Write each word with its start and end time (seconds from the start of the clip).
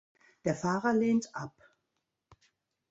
Der 0.45 0.55
Fahrer 0.55 0.93
lehnt 0.95 1.29
ab. 1.35 1.53